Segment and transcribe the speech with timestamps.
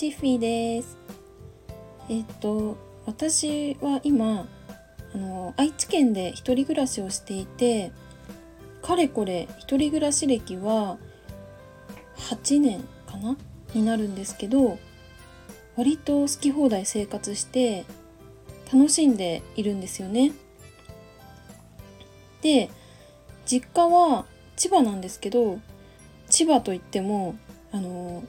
[0.00, 0.96] チッフィーです
[2.08, 4.46] えっと私は今
[5.14, 7.92] あの愛知県で一人暮らしをしていて
[8.80, 10.96] かれこれ一人暮らし歴は
[12.30, 13.36] 8年かな？
[13.74, 14.78] になるんですけど
[15.76, 17.84] 割と好き放題生活して
[18.72, 20.32] 楽しんでいるんですよね。
[22.40, 22.70] で
[23.44, 24.24] 実家は
[24.56, 25.58] 千葉なんですけど
[26.30, 27.34] 千葉といっても
[27.70, 28.24] あの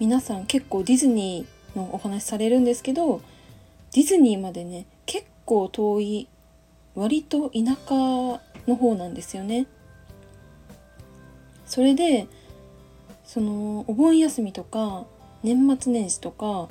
[0.00, 3.20] 皆さん結構ディズニーのお話されるんですけど
[3.92, 6.26] ディズニーまでね結構遠い
[6.94, 9.66] 割と田舎の方なんですよね。
[11.66, 12.26] それで
[13.24, 15.04] そのお盆休みとか
[15.42, 16.70] 年末年始とか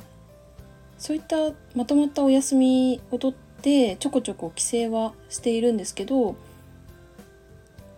[0.98, 6.36] そういったまとまったお休みをとってちょこちょこ帰省はしているんですけど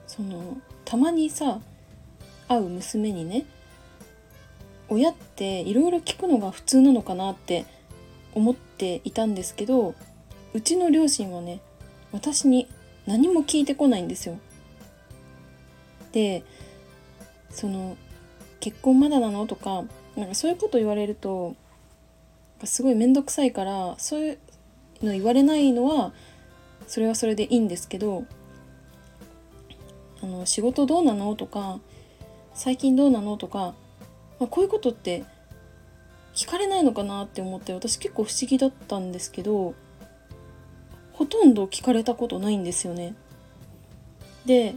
[0.07, 1.62] そのたまにさ
[2.49, 3.45] 会う娘にね
[4.91, 7.65] 親っていろいろ聞くのが普通なのかなって
[8.35, 9.95] 思っていたんですけど
[10.53, 11.61] うちの両親はね
[12.11, 12.67] 私に
[13.07, 14.37] 何も聞いてこないんですよ。
[16.12, 16.43] で
[17.49, 17.95] その
[18.59, 19.85] 結婚まだなのとか
[20.17, 21.55] なんかそういうこと言われると
[22.65, 24.37] すごい面倒くさいからそういう
[25.01, 26.12] の言われないのは
[26.85, 28.25] それはそれでいいんですけど
[30.21, 31.79] あの仕事どうなのとか
[32.53, 33.73] 最近どうなのとか、
[34.45, 35.23] あ、こういうことって
[36.34, 39.73] 聞かれないのかなって思って私結構不思議だったんですけど
[41.13, 43.15] ほとんど聞かれたことないんですよね。
[44.45, 44.75] で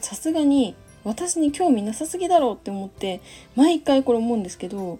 [0.00, 3.20] さすがに私に興味なさすぎだろうって思って
[3.56, 4.98] 毎回これ思うんですけど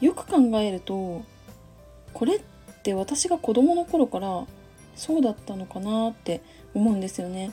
[0.00, 1.22] よく考えると
[2.12, 2.40] これっ
[2.82, 4.44] て私が子供の頃から
[4.96, 6.42] そうだったのかなって
[6.74, 7.52] 思うんですよね。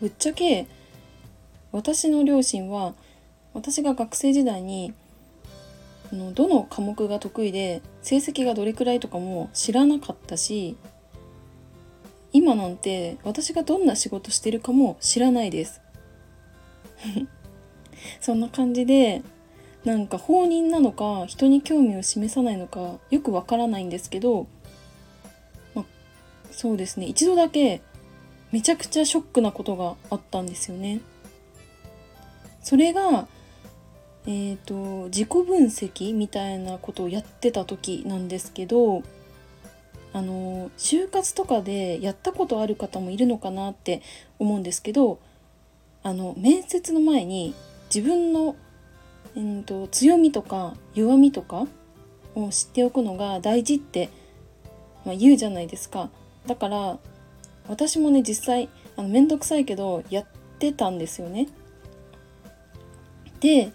[0.00, 0.66] ぶっちゃけ
[1.74, 2.94] 私の両親は
[3.52, 4.94] 私が学生時代に
[6.34, 10.76] どの科目が得意で成績がどれくらいとかも知らなかったし
[12.32, 15.80] 今なんて私がどんな仕事してるかも知らないです
[18.20, 19.22] そんな感じで
[19.84, 24.46] なんか放任なのか人に興味を示さないのかよくわからないんですけど、
[25.74, 25.84] ま
[26.52, 27.82] そうですね一度だけ
[28.52, 31.00] めちゃくちゃショックなことがあったんですよね。
[32.64, 33.28] それが
[34.26, 39.02] えーと自己分析みたいなことをやってた時なんですけど
[40.14, 44.00] あの就活とかでやったことある方もいるのかなって
[44.38, 45.18] 思うんですけど
[46.04, 47.52] あの面接の前に
[47.92, 48.54] 自分の、
[49.34, 51.66] えーと、強みとか弱みとか
[52.36, 54.08] を知っておくのが大事って、
[55.04, 56.10] まあ、言うじゃないですか。
[56.46, 56.98] だから
[57.68, 60.26] 私もね実際あの面倒くさいけどやっ
[60.58, 61.48] てたんですよね。
[63.44, 63.72] で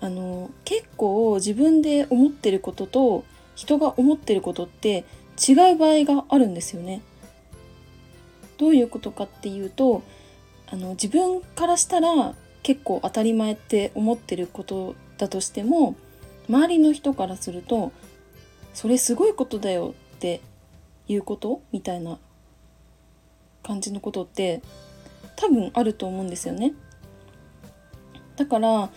[0.00, 3.24] あの結構自分で思ってることと
[3.56, 5.04] 人が思ってることって
[5.36, 7.02] 違う場合があるんですよね。
[8.58, 10.04] どういうことかっていうと
[10.68, 15.96] あの自分からしたら結構当たり前って思ってることだとしても
[16.48, 17.90] 周りの人からすると
[18.74, 20.40] それすごいことだよって
[21.08, 22.18] いうことみたいな
[23.64, 24.62] 感じのことって
[25.34, 26.74] 多分あると思うんですよね。
[28.36, 28.90] だから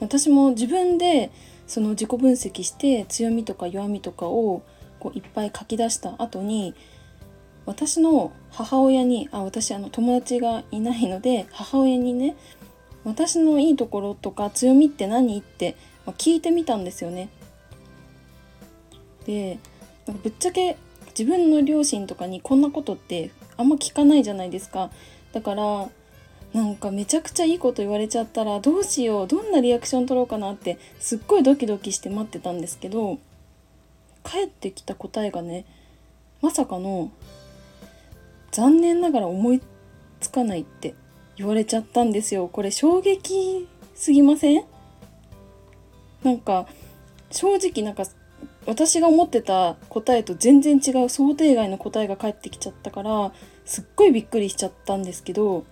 [0.00, 1.30] 私も自分で
[1.66, 4.62] その自己分析して強みとか弱みとかを
[4.98, 6.74] こういっぱい書き出した後に
[7.66, 12.36] 私の母親にあ私あの友達がいないので母親にね
[13.04, 15.76] 私のいいところとか強みって何って
[16.18, 17.28] 聞いてみたんですよね。
[19.24, 19.58] で
[20.06, 20.76] なんかぶっちゃけ
[21.16, 24.90] 自分の両親とかにこんなことってあんま聞かないじゃないですか。
[25.32, 25.88] だから
[26.52, 33.18] なんかめちゃくちゃいいこと言われちゃったらどうしようどんなリアクション取ろうかなってすっごいドキドキして待ってたんですけど
[34.24, 35.64] 返ってきた答えがね
[36.42, 37.12] まさかの
[38.50, 39.62] 残念ながら思い
[40.18, 40.94] つかないって
[41.36, 42.48] 言われちゃったんですよ。
[42.48, 44.64] これ衝撃すぎません？
[46.24, 46.66] なんか
[47.30, 48.04] 正直なんか
[48.66, 53.32] 私が思ってた答えと全然違う想定外の答えが返ってきちゃったから
[53.64, 55.64] すっごいびっくりしちゃったんですけど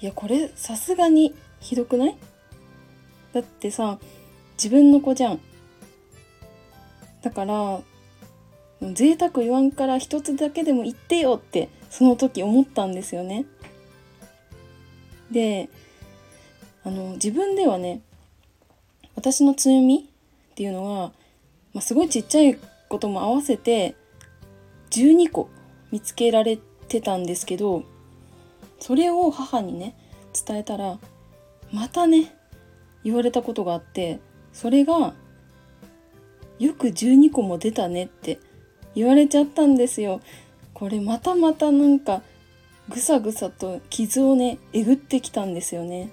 [0.00, 2.16] いやこれさすがにひどくない？
[3.32, 3.98] だってさ
[4.56, 5.40] 自分の子じゃん
[7.22, 7.80] だから
[8.92, 13.44] 贅沢言わんから一つだけでも言ってよってその時思ったんですよね。
[15.30, 15.68] で
[16.82, 18.00] あの自分ではね
[19.14, 20.08] 私の強み
[20.52, 21.12] っていうのは、
[21.74, 22.58] まあ、すごいちっちゃい
[22.88, 23.94] ことも合わせて
[24.90, 25.50] 12個
[25.90, 26.58] 見つけられ
[26.88, 27.84] てたんですけど
[28.80, 29.94] それを母にね
[30.46, 30.98] 伝えたら
[31.72, 32.34] またね
[33.04, 34.18] 言われたことがあって
[34.52, 35.14] それが
[36.58, 38.40] 「よく12個も出たね」って
[38.94, 40.20] 言われちゃったんですよ。
[40.74, 42.22] これまたまたなんか
[42.88, 46.10] ぐさぐさと傷をねえぐってきたんですよね。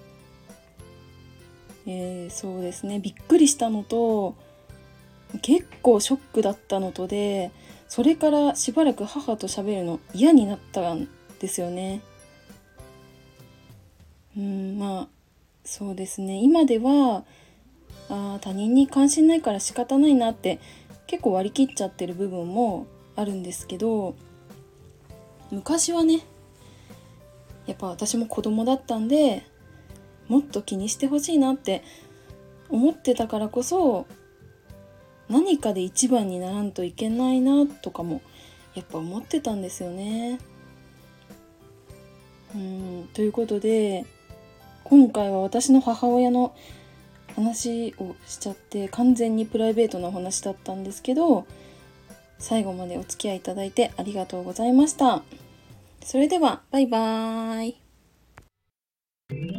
[1.88, 4.36] えー、そうですねびっくりしたのと
[5.42, 7.52] 結構ショックだったのとで
[7.88, 11.08] それからしばらく母と喋るの嫌になったん
[11.40, 12.02] ですよね。
[14.38, 15.08] うんまあ
[15.64, 17.26] そうですね今では
[18.10, 20.60] あ他人に関心ないから仕方ないなって
[21.08, 22.86] 結構割り切っちゃってる部分も
[23.16, 24.16] あるんですけど
[25.52, 26.22] 昔はね
[27.66, 29.44] やっぱ私も子供だったんで
[30.28, 31.84] もっと気にしてほしいなって
[32.70, 34.06] 思ってたからこそ
[35.30, 38.22] 何かで一番にならんといけないなとかも
[38.76, 40.40] やっぱ思ってたんですよね。
[42.56, 44.06] うんということで
[44.90, 46.56] 今回は私の母親の
[47.36, 51.46] 話をしちゃって完全にプライベートなお話だったんですけど
[52.40, 55.24] 最後までお付き合いいただいてありがとうございました。
[56.02, 59.57] それではバイバーイ。